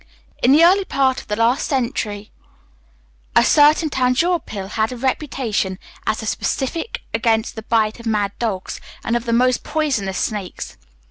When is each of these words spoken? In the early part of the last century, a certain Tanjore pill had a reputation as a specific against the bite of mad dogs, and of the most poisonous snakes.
In 0.41 0.51
the 0.51 0.63
early 0.65 0.83
part 0.83 1.21
of 1.21 1.27
the 1.27 1.35
last 1.35 1.67
century, 1.67 2.31
a 3.35 3.43
certain 3.45 3.91
Tanjore 3.91 4.39
pill 4.43 4.69
had 4.69 4.91
a 4.91 4.97
reputation 4.97 5.77
as 6.07 6.23
a 6.23 6.25
specific 6.25 7.01
against 7.13 7.53
the 7.55 7.61
bite 7.61 7.99
of 7.99 8.07
mad 8.07 8.31
dogs, 8.39 8.81
and 9.03 9.15
of 9.15 9.25
the 9.25 9.31
most 9.31 9.63
poisonous 9.63 10.17
snakes. 10.17 10.75